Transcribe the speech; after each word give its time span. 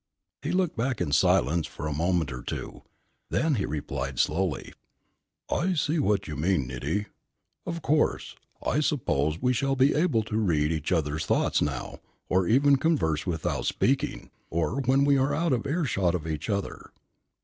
He 0.41 0.51
looked 0.51 0.75
back 0.75 0.99
in 0.99 1.11
silence 1.11 1.67
for 1.67 1.85
a 1.85 1.93
moment 1.93 2.31
or 2.31 2.41
two. 2.41 2.81
Then 3.29 3.53
he 3.53 3.67
replied 3.67 4.17
slowly: 4.17 4.73
"I 5.47 5.75
see 5.75 5.99
what 5.99 6.27
you 6.27 6.35
mean, 6.35 6.65
Niti. 6.65 7.05
Of 7.67 7.83
course, 7.83 8.35
I 8.65 8.79
suppose 8.79 9.39
we 9.39 9.53
shall 9.53 9.75
be 9.75 9.93
able 9.93 10.23
to 10.23 10.37
read 10.37 10.71
each 10.71 10.91
other's 10.91 11.27
thoughts 11.27 11.61
now, 11.61 11.99
or 12.29 12.47
even 12.47 12.77
converse 12.77 13.27
without 13.27 13.65
speaking, 13.67 14.31
or 14.49 14.81
when 14.81 15.05
we 15.05 15.19
are 15.19 15.35
out 15.35 15.53
of 15.53 15.67
earshot 15.67 16.15
of 16.15 16.25
each 16.25 16.49
other. 16.49 16.89